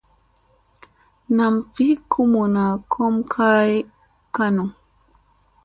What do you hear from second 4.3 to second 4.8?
kanu.